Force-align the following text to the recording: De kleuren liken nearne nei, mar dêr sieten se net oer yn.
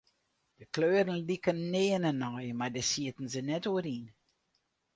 De 0.59 0.65
kleuren 0.73 1.21
liken 1.29 1.59
nearne 1.73 2.11
nei, 2.21 2.47
mar 2.59 2.71
dêr 2.75 2.87
sieten 2.91 3.27
se 3.33 3.41
net 3.43 3.65
oer 3.71 3.85
yn. 3.97 4.05